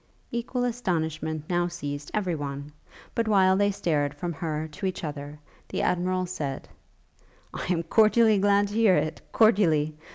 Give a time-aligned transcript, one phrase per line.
[0.31, 2.71] Equal astonishment now seized every one;
[3.13, 5.37] but while they stared from her to each other,
[5.69, 6.67] the Admiral said:
[7.53, 9.21] 'I am cordially glad to hear it!
[9.31, 9.95] cordially!